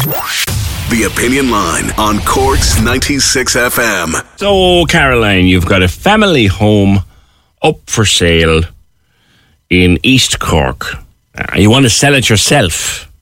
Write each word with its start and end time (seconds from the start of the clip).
The 0.00 1.10
Opinion 1.12 1.50
Line 1.50 1.90
on 1.98 2.20
Cork's 2.20 2.80
96 2.80 3.54
FM. 3.54 4.38
So, 4.38 4.86
Caroline, 4.86 5.44
you've 5.44 5.66
got 5.66 5.82
a 5.82 5.88
family 5.88 6.46
home 6.46 7.00
up 7.60 7.78
for 7.84 8.06
sale 8.06 8.62
in 9.68 9.98
East 10.02 10.38
Cork. 10.38 10.94
Uh, 11.34 11.44
you 11.56 11.68
want 11.68 11.84
to 11.84 11.90
sell 11.90 12.14
it 12.14 12.30
yourself. 12.30 13.12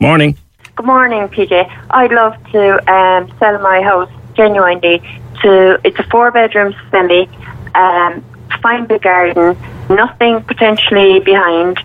Morning. 0.00 0.36
Good 0.74 0.86
morning, 0.86 1.28
PJ. 1.28 1.70
I'd 1.90 2.10
love 2.10 2.34
to 2.50 2.92
um, 2.92 3.32
sell 3.38 3.60
my 3.60 3.80
house 3.80 4.10
genuinely 4.34 4.98
to. 5.42 5.80
It's 5.84 5.98
a 6.00 6.04
four 6.10 6.32
bedroom 6.32 6.74
semi, 6.90 7.28
um, 7.76 8.24
fine 8.60 8.86
big 8.86 9.02
garden, 9.02 9.56
nothing 9.88 10.42
potentially 10.42 11.20
behind, 11.20 11.78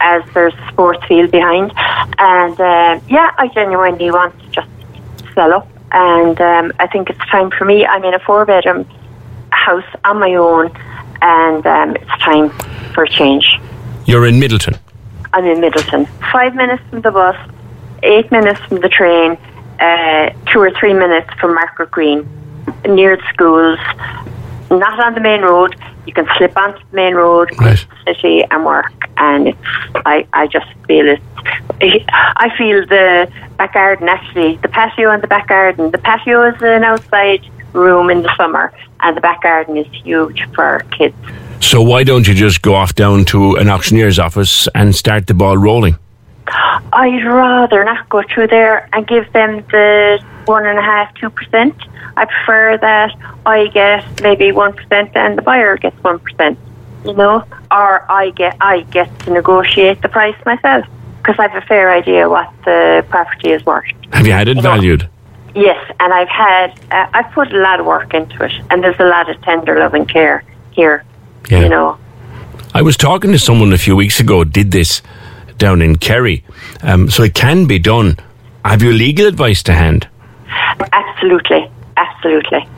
as 0.00 0.22
there's 0.32 0.54
a 0.54 0.68
sports 0.72 1.04
field 1.06 1.30
behind, 1.30 1.72
and 2.18 2.60
uh, 2.60 3.00
yeah, 3.08 3.30
I 3.38 3.48
genuinely 3.48 4.10
want 4.10 4.38
to 4.40 4.46
just 4.50 4.68
sell 5.34 5.52
up, 5.52 5.68
and 5.92 6.40
um, 6.40 6.72
I 6.78 6.86
think 6.86 7.10
it's 7.10 7.18
time 7.30 7.50
for 7.50 7.64
me. 7.64 7.86
I'm 7.86 8.04
in 8.04 8.14
a 8.14 8.18
four 8.20 8.44
bedroom 8.44 8.86
house 9.50 9.84
on 10.04 10.18
my 10.18 10.34
own, 10.34 10.70
and 11.22 11.66
um, 11.66 11.96
it's 11.96 12.22
time 12.22 12.50
for 12.94 13.04
a 13.04 13.08
change. 13.08 13.58
You're 14.06 14.26
in 14.26 14.36
Midleton. 14.40 14.78
I'm 15.32 15.44
in 15.44 15.58
Midleton. 15.58 16.08
Five 16.32 16.54
minutes 16.54 16.82
from 16.90 17.02
the 17.02 17.10
bus, 17.10 17.36
eight 18.02 18.30
minutes 18.32 18.60
from 18.62 18.80
the 18.80 18.88
train, 18.88 19.38
uh, 19.78 20.30
two 20.46 20.60
or 20.60 20.70
three 20.72 20.94
minutes 20.94 21.32
from 21.40 21.54
Market 21.54 21.90
Green, 21.90 22.28
near 22.88 23.16
the 23.16 23.22
schools, 23.32 23.78
not 24.70 24.98
on 25.00 25.14
the 25.14 25.20
main 25.20 25.42
road. 25.42 25.76
You 26.06 26.12
can 26.12 26.26
slip 26.36 26.56
onto 26.56 26.78
the 26.90 26.96
main 26.96 27.14
road, 27.14 27.50
Right. 27.58 27.84
the 28.06 28.14
city 28.14 28.44
and 28.50 28.64
work. 28.64 28.92
And 29.20 29.54
I, 30.06 30.26
I 30.32 30.46
just 30.46 30.66
feel 30.88 31.06
it. 31.08 31.20
I 32.10 32.50
feel 32.56 32.86
the 32.86 33.30
back 33.58 33.74
garden 33.74 34.08
actually, 34.08 34.56
the 34.56 34.68
patio 34.68 35.10
and 35.10 35.22
the 35.22 35.28
back 35.28 35.48
garden. 35.48 35.90
The 35.90 35.98
patio 35.98 36.48
is 36.48 36.60
an 36.62 36.84
outside 36.84 37.46
room 37.74 38.10
in 38.10 38.22
the 38.22 38.34
summer, 38.36 38.72
and 39.00 39.16
the 39.16 39.20
back 39.20 39.42
garden 39.42 39.76
is 39.76 39.86
huge 40.02 40.42
for 40.54 40.80
kids. 40.90 41.14
So, 41.60 41.82
why 41.82 42.04
don't 42.04 42.26
you 42.26 42.32
just 42.34 42.62
go 42.62 42.74
off 42.74 42.94
down 42.94 43.26
to 43.26 43.56
an 43.56 43.68
auctioneer's 43.68 44.18
office 44.18 44.66
and 44.74 44.94
start 44.94 45.26
the 45.26 45.34
ball 45.34 45.58
rolling? 45.58 45.98
I'd 46.92 47.24
rather 47.24 47.84
not 47.84 48.08
go 48.08 48.22
through 48.22 48.48
there 48.48 48.88
and 48.92 49.06
give 49.06 49.30
them 49.32 49.64
the 49.70 50.20
one 50.46 50.66
and 50.66 50.78
a 50.78 50.82
half, 50.82 51.14
two 51.14 51.30
percent. 51.30 51.74
I 52.16 52.24
prefer 52.24 52.78
that 52.78 53.14
I 53.46 53.68
get 53.68 54.22
maybe 54.22 54.50
one 54.50 54.72
percent 54.72 55.10
and 55.14 55.38
the 55.38 55.42
buyer 55.42 55.76
gets 55.76 56.02
one 56.02 56.18
percent. 56.18 56.58
You 57.04 57.14
know, 57.14 57.44
or 57.70 58.10
I 58.12 58.30
get 58.30 58.56
I 58.60 58.82
get 58.82 59.08
to 59.20 59.30
negotiate 59.30 60.02
the 60.02 60.08
price 60.08 60.36
myself 60.44 60.86
because 61.18 61.36
I 61.38 61.48
have 61.48 61.62
a 61.62 61.66
fair 61.66 61.90
idea 61.90 62.28
what 62.28 62.52
the 62.64 63.04
property 63.08 63.50
is 63.50 63.64
worth. 63.64 63.86
Have 64.12 64.26
you 64.26 64.32
had 64.32 64.48
it 64.48 64.56
know- 64.56 64.62
valued? 64.62 65.08
Yes, 65.52 65.84
and 65.98 66.12
I've 66.12 66.28
had 66.28 66.78
uh, 66.92 67.08
I've 67.12 67.32
put 67.32 67.52
a 67.52 67.58
lot 67.58 67.80
of 67.80 67.86
work 67.86 68.14
into 68.14 68.44
it, 68.44 68.52
and 68.70 68.84
there's 68.84 69.00
a 69.00 69.04
lot 69.04 69.28
of 69.28 69.40
tender 69.42 69.78
love 69.80 69.94
and 69.94 70.08
care 70.08 70.44
here. 70.70 71.02
Yeah. 71.50 71.62
You 71.62 71.68
know, 71.68 71.98
I 72.72 72.82
was 72.82 72.96
talking 72.96 73.32
to 73.32 73.38
someone 73.38 73.72
a 73.72 73.78
few 73.78 73.96
weeks 73.96 74.20
ago, 74.20 74.44
did 74.44 74.70
this 74.70 75.02
down 75.58 75.82
in 75.82 75.96
Kerry. 75.96 76.44
Um, 76.82 77.10
so, 77.10 77.24
it 77.24 77.34
can 77.34 77.66
be 77.66 77.80
done. 77.80 78.16
Have 78.64 78.80
you 78.82 78.92
legal 78.92 79.26
advice 79.26 79.62
to 79.64 79.72
hand? 79.72 80.06
Absolutely, 80.92 81.68
absolutely. 81.96 82.68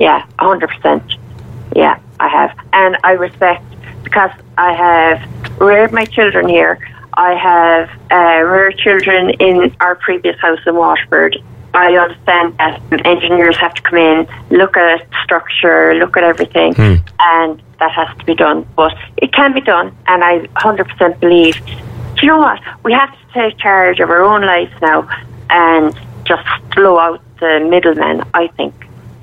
Yeah, 0.00 0.26
a 0.38 0.44
hundred 0.44 0.70
percent. 0.70 1.04
Yeah, 1.76 1.98
I 2.18 2.28
have, 2.28 2.56
and 2.76 2.96
I 3.02 3.12
respect 3.12 3.64
because 4.04 4.30
I 4.58 4.72
have 4.74 5.60
reared 5.60 5.92
my 5.92 6.04
children 6.04 6.48
here. 6.48 6.78
I 7.14 7.32
have 7.34 7.88
uh, 8.12 8.42
reared 8.44 8.76
children 8.78 9.30
in 9.40 9.74
our 9.80 9.94
previous 9.96 10.38
house 10.38 10.60
in 10.66 10.76
Washford. 10.76 11.42
I 11.72 11.96
understand 11.96 12.56
that 12.58 13.06
engineers 13.06 13.56
have 13.56 13.74
to 13.74 13.82
come 13.82 13.98
in, 13.98 14.28
look 14.50 14.76
at 14.76 15.06
structure, 15.24 15.94
look 15.94 16.16
at 16.16 16.24
everything, 16.24 16.74
and 17.18 17.62
that 17.80 17.92
has 17.92 18.16
to 18.18 18.24
be 18.24 18.34
done. 18.34 18.66
But 18.76 18.94
it 19.16 19.32
can 19.32 19.54
be 19.54 19.62
done, 19.62 19.96
and 20.06 20.22
I 20.22 20.40
100% 20.40 21.20
believe. 21.20 21.56
Do 21.64 22.20
you 22.22 22.28
know 22.28 22.38
what? 22.38 22.60
We 22.82 22.92
have 22.92 23.10
to 23.10 23.24
take 23.34 23.58
charge 23.58 24.00
of 24.00 24.10
our 24.10 24.22
own 24.22 24.42
lives 24.42 24.72
now 24.80 25.08
and 25.50 25.98
just 26.24 26.46
blow 26.74 26.98
out 26.98 27.22
the 27.40 27.66
middlemen, 27.70 28.22
I 28.34 28.48
think. 28.48 28.74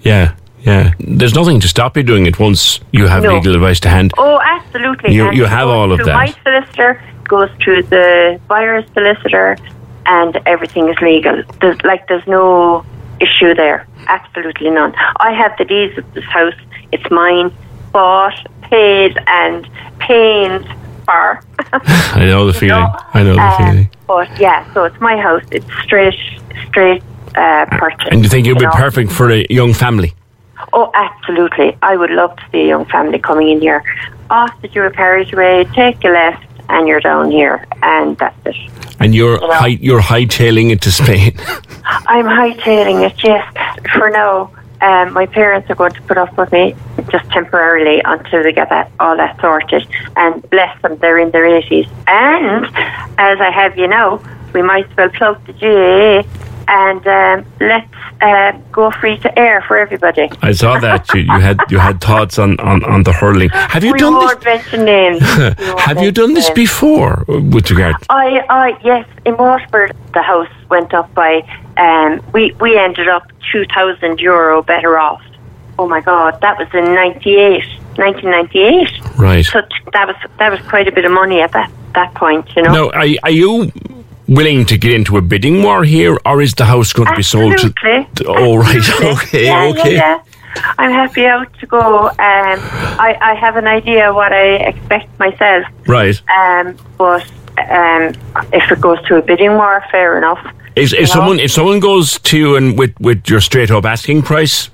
Yeah, 0.02 0.36
yeah. 0.64 0.94
There's 1.00 1.34
nothing 1.36 1.60
to 1.62 1.68
stop 1.68 1.96
you 1.98 2.04
doing 2.04 2.26
it 2.26 2.40
once 2.40 2.80
you 2.92 3.08
have 3.08 3.24
No. 3.24 3.34
legal 3.36 3.54
advice 3.56 3.80
to 3.82 3.90
hand. 3.90 4.14
Oh, 4.18 4.40
absolutely. 4.44 5.14
You- 5.14 5.28
And 5.28 5.38
you 5.38 5.46
have 5.46 5.68
all 5.68 5.92
of 5.92 6.00
that. 6.06 6.14
My 6.16 6.34
solicitor 6.44 7.02
goes 7.28 7.50
through 7.62 7.84
the 7.84 8.40
buyer's 8.48 8.86
solicitor, 8.94 9.58
and 10.06 10.40
everything 10.46 10.90
is 10.90 10.98
legal. 11.02 11.44
There's 11.62 11.82
like 11.84 12.08
there's 12.08 12.28
no 12.28 12.84
issue 13.20 13.54
there. 13.56 13.86
Absolutely 14.08 14.70
none. 14.70 14.94
I 15.20 15.32
have 15.32 15.54
the 15.58 15.66
deeds 15.66 15.98
of 15.98 16.06
this 16.14 16.26
house. 16.26 16.56
It's 16.92 17.10
mine, 17.10 17.52
bought, 17.92 18.38
paid, 18.64 19.18
and 19.28 19.68
paid 20.00 20.62
for. 21.06 21.42
I 21.74 22.26
know 22.26 22.46
the 22.46 22.54
feeling. 22.62 22.84
know? 22.84 22.96
I 23.14 23.24
know 23.24 23.36
the 23.36 23.42
Uh, 23.42 23.58
feeling. 23.58 23.90
But 24.08 24.28
yeah, 24.40 24.66
so 24.74 24.84
it's 24.84 25.00
my 25.00 25.16
house. 25.18 25.44
It's 25.52 25.66
straight, 25.84 26.16
straight 26.68 27.02
uh, 27.36 27.66
purchase. 27.68 28.10
And 28.12 28.22
you 28.24 28.30
think 28.30 28.46
it 28.48 28.54
would 28.54 28.62
you 28.62 28.68
be 28.70 28.76
know? 28.76 28.82
perfect 28.86 29.12
for 29.12 29.32
a 29.32 29.46
young 29.50 29.74
family? 29.74 30.14
Oh, 30.76 30.90
absolutely. 30.96 31.78
I 31.82 31.96
would 31.96 32.10
love 32.10 32.36
to 32.36 32.44
see 32.52 32.62
a 32.64 32.68
young 32.68 32.86
family 32.86 33.20
coming 33.20 33.50
in 33.50 33.62
here. 33.62 33.84
Off 34.30 34.52
the 34.62 34.68
dual 34.68 34.90
carriageway, 34.90 35.66
take 35.76 36.04
a 36.04 36.10
left, 36.10 36.46
and 36.70 36.88
you're 36.88 37.00
down 37.02 37.30
here, 37.30 37.66
and 37.84 38.18
that's 38.18 38.36
it. 38.46 38.56
And 39.00 39.14
you're 39.14 39.36
You 39.40 39.48
know. 39.48 39.54
high, 39.54 39.68
you're 39.88 40.02
hightailing 40.02 40.72
it 40.72 40.82
to 40.82 40.92
Spain. 40.92 41.36
I'm 42.08 42.26
hightailing 42.26 43.06
it, 43.08 43.24
yes. 43.24 43.46
For 43.96 44.10
now, 44.10 44.52
um, 44.82 45.14
my 45.14 45.26
parents 45.28 45.70
are 45.70 45.76
going 45.76 45.92
to 45.92 46.02
put 46.04 46.18
up 46.18 46.36
with 46.38 46.52
me 46.52 46.76
just 47.12 47.30
temporarily 47.32 48.02
until 48.04 48.42
they 48.44 48.52
get 48.52 48.70
that 48.70 48.92
all 49.00 49.16
that 49.18 49.40
sorted. 49.42 49.86
And 50.16 50.42
bless 50.50 50.82
them, 50.82 50.98
they're 50.98 51.20
in 51.20 51.30
their 51.32 51.44
80s. 51.46 51.88
And 52.08 52.66
as 53.20 53.40
I 53.40 53.52
have 53.52 53.78
you 53.78 53.88
know, 53.88 54.24
we 54.54 54.62
might 54.62 54.90
as 54.90 54.98
well 54.98 55.10
plug 55.10 55.46
the 55.46 55.54
GAA 55.54 56.24
and 56.68 57.06
um, 57.08 57.46
let's 57.60 57.88
uh, 58.22 58.52
go 58.72 58.92
free 58.92 59.18
to 59.20 59.40
air 59.40 59.62
for 59.68 59.78
everybody. 59.78 60.30
I 60.42 60.52
saw 60.54 60.80
that 60.80 61.14
you, 61.14 61.22
you 61.22 61.40
had 61.40 61.60
you 61.70 61.80
had 61.80 62.02
thoughts 62.02 62.40
on, 62.40 62.60
on, 62.60 62.84
on 62.86 63.04
the 63.04 63.14
hurling. 63.14 63.50
Have 63.50 63.84
you 63.84 63.94
we 63.94 64.00
done 64.00 64.20
this? 64.20 64.44
mention 64.44 64.86
names. 64.86 65.22
Have 65.80 66.02
you 66.02 66.12
done 66.12 66.34
this 66.34 66.50
before 66.50 67.26
with 67.28 67.70
regard? 67.72 67.96
I, 68.10 68.46
I, 68.50 68.80
yes, 68.84 69.08
in 69.26 69.38
Waterford, 69.38 69.96
the 70.14 70.22
house 70.22 70.50
went 70.70 70.94
up 70.94 71.14
by, 71.14 71.42
um, 71.78 72.24
we, 72.34 72.52
we 72.60 72.78
ended 72.78 73.08
up 73.08 73.32
2,000 73.52 74.20
euro 74.20 74.64
better 74.64 74.98
off. 74.98 75.22
Oh 75.80 75.88
my 75.88 76.02
God, 76.02 76.40
that 76.42 76.58
was 76.58 76.68
in 76.74 76.94
98, 76.94 77.64
1998. 77.98 79.18
Right. 79.18 79.46
So 79.46 79.62
t- 79.62 79.68
that 79.92 80.08
was, 80.08 80.16
that 80.40 80.52
was 80.52 80.62
quite 80.68 80.88
a 80.88 80.92
bit 80.92 81.06
of 81.06 81.12
money 81.12 81.42
at 81.42 81.52
that, 81.54 81.72
that 81.96 82.14
point, 82.14 82.56
you 82.56 82.62
know. 82.62 82.72
Now, 82.72 82.90
are, 82.92 83.08
are 83.24 83.32
you 83.32 83.72
willing 84.28 84.66
to 84.66 84.78
get 84.78 84.94
into 84.94 85.18
a 85.18 85.22
bidding 85.22 85.64
war 85.64 85.84
here, 85.84 86.18
or 86.26 86.42
is 86.42 86.54
the 86.54 86.66
house 86.66 86.94
going 86.94 87.10
to 87.10 87.16
be 87.16 87.24
sold 87.24 87.58
to? 87.58 87.68
Absolutely. 87.68 88.26
Oh, 88.28 88.56
right. 88.56 88.76
Absolutely. 88.78 89.18
Okay. 89.18 89.46
Yeah, 89.46 89.64
okay. 89.66 89.96
Yeah, 89.96 90.16
yeah. 90.18 90.24
I'm 90.78 90.92
happy 90.92 91.26
out 91.26 91.52
to 91.60 91.66
go. 91.66 92.08
Um, 92.10 92.16
I, 92.20 93.18
I 93.22 93.34
have 93.34 93.56
an 93.58 93.68
idea 93.68 94.14
what 94.14 94.32
I 94.32 94.56
expect 94.56 95.18
myself. 95.20 95.66
Right. 95.88 96.22
Um, 96.30 96.78
but 96.98 97.24
um, 97.58 98.14
if 98.54 98.72
it 98.72 98.80
goes 98.80 99.02
to 99.08 99.18
a 99.18 99.22
bidding 99.22 99.52
war, 99.56 99.84
fair 99.92 100.18
enough. 100.18 100.46
If, 100.76 100.94
if 100.94 101.00
know? 101.00 101.06
someone 101.06 101.40
if 101.40 101.52
someone 101.52 101.80
goes 101.80 102.20
to 102.20 102.38
you 102.38 102.56
and 102.56 102.78
with, 102.78 103.00
with 103.00 103.28
your 103.30 103.42
straight 103.42 103.72
up 103.72 103.86
asking 103.86 104.24
price, 104.24 104.70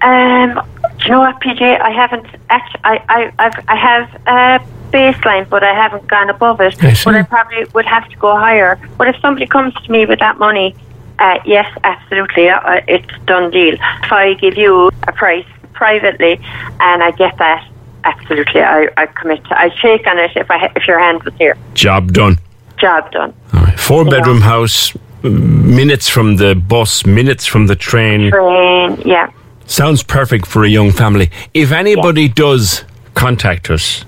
Um, 0.00 0.60
do 0.98 1.04
you 1.04 1.10
know 1.10 1.20
what, 1.20 1.40
PJ? 1.40 1.80
I 1.80 1.90
haven't 1.90 2.26
actually. 2.48 2.80
I 2.84 2.96
I 3.08 3.32
I've, 3.38 3.64
I 3.68 3.76
have 3.76 4.22
a 4.26 4.66
baseline, 4.90 5.48
but 5.48 5.62
I 5.62 5.72
haven't 5.72 6.06
gone 6.06 6.30
above 6.30 6.60
it. 6.60 6.74
I. 6.82 6.96
But 7.04 7.14
I 7.14 7.22
probably 7.22 7.64
would 7.74 7.86
have 7.86 8.08
to 8.08 8.16
go 8.16 8.36
higher. 8.36 8.78
But 8.98 9.08
if 9.08 9.16
somebody 9.20 9.46
comes 9.46 9.74
to 9.74 9.90
me 9.90 10.06
with 10.06 10.18
that 10.18 10.38
money, 10.38 10.74
uh, 11.18 11.38
yes, 11.44 11.70
absolutely, 11.84 12.48
uh, 12.48 12.80
it's 12.88 13.12
done 13.26 13.50
deal. 13.50 13.74
If 14.04 14.12
I 14.12 14.34
give 14.34 14.56
you 14.56 14.90
a 15.06 15.12
price 15.12 15.46
privately, 15.74 16.40
and 16.80 17.02
I 17.02 17.10
get 17.12 17.36
that, 17.38 17.66
absolutely, 18.04 18.62
I, 18.62 18.88
I 18.96 19.06
commit. 19.06 19.44
To, 19.44 19.60
I 19.60 19.68
shake 19.76 20.06
on 20.06 20.18
it 20.18 20.32
if 20.36 20.50
I 20.50 20.72
if 20.76 20.86
your 20.86 20.98
hand 20.98 21.22
was 21.22 21.34
here. 21.34 21.56
job 21.74 22.12
done. 22.12 22.38
Job 22.78 23.10
done. 23.12 23.34
All 23.52 23.62
right. 23.62 23.78
Four 23.78 24.06
bedroom 24.06 24.40
house, 24.40 24.96
minutes 25.22 26.08
from 26.08 26.36
the 26.36 26.54
bus, 26.54 27.04
minutes 27.04 27.44
from 27.44 27.66
the 27.66 27.76
train. 27.76 28.30
Train, 28.30 29.02
yeah. 29.04 29.30
Sounds 29.66 30.02
perfect 30.02 30.46
for 30.46 30.64
a 30.64 30.68
young 30.68 30.90
family. 30.90 31.30
If 31.52 31.70
anybody 31.70 32.28
does 32.28 32.84
contact 33.14 33.70
us, 33.70 34.04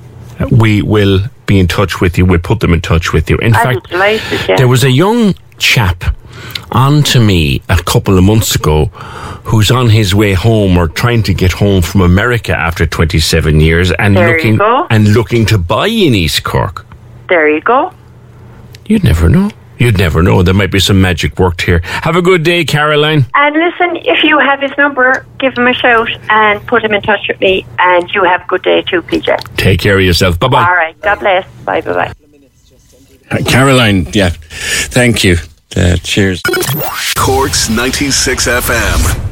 we 0.51 0.83
will 0.83 1.21
be 1.47 1.59
in 1.59 1.69
touch 1.69 2.01
with 2.01 2.19
you. 2.19 2.25
We'll 2.25 2.41
put 2.41 2.61
them 2.61 2.73
in 2.73 2.81
touch 2.81 3.13
with 3.13 3.29
you. 3.31 3.37
In 3.39 3.53
be 3.53 3.59
fact, 3.59 3.91
delighted, 3.91 4.49
yeah. 4.49 4.57
there 4.57 4.69
was 4.69 4.85
a 4.85 4.91
young 4.91 5.35
chap 5.59 6.05
on 6.73 7.03
to 7.03 7.21
me 7.21 7.63
a 7.69 7.77
couple 7.77 8.17
of 8.17 8.25
months 8.25 8.55
ago 8.55 8.87
who's 9.45 9.71
on 9.71 9.91
his 9.91 10.15
way 10.15 10.33
home 10.33 10.79
or 10.79 10.89
trying 10.89 11.23
to 11.23 11.35
get 11.35 11.53
home 11.53 11.83
from 11.83 12.01
America 12.01 12.57
after 12.57 12.87
27 12.87 13.61
years 13.61 13.93
and 13.93 14.17
There 14.17 14.37
looking 14.37 14.61
and 14.91 15.09
looking 15.09 15.47
to 15.47 15.59
buy 15.59 15.87
in 15.87 16.15
East 16.15 16.45
Cork. 16.45 16.87
There 17.29 17.49
you 17.49 17.61
go. 17.61 17.93
You'd 18.87 19.05
never 19.05 19.29
know. 19.29 19.51
You'd 19.79 19.99
never 19.99 20.23
know. 20.23 20.43
There 20.43 20.55
might 20.55 20.71
be 20.71 20.79
some 20.79 21.01
magic 21.01 21.39
worked 21.39 21.63
here. 21.63 21.81
Have 21.85 22.15
a 22.17 22.23
good 22.23 22.43
day, 22.45 22.65
Caroline. 22.65 23.27
And 23.35 23.57
listen, 23.57 23.97
if 24.05 24.23
you 24.23 24.39
have 24.39 24.61
his 24.61 24.71
number, 24.79 25.27
give 25.39 25.57
him 25.59 25.67
a 25.67 25.75
shout 25.75 26.09
and 26.31 26.65
put 26.67 26.85
him 26.85 26.93
in 26.93 27.03
touch 27.03 27.27
with 27.29 27.41
me. 27.41 27.67
And 27.79 28.09
you 28.11 28.23
have 28.25 28.43
a 28.43 28.47
good 28.47 28.63
day 28.63 28.83
too, 28.83 29.03
PJ. 29.03 29.57
Take 29.57 29.81
care 29.81 29.97
of 29.99 30.05
yourself. 30.05 30.39
Bye 30.39 30.49
bye. 30.49 30.65
All 30.65 30.75
right. 30.75 31.01
God 31.01 31.19
bless. 31.19 31.47
Bye, 31.65 31.81
bye, 31.81 32.13
bye. 33.31 33.39
Caroline, 33.47 34.07
yeah. 34.13 34.31
Thank 34.31 35.25
you. 35.25 35.37
Uh, 35.75 35.97
cheers. 35.97 36.43
Cork's 37.17 37.71
96 37.71 38.47
FM. 38.47 39.32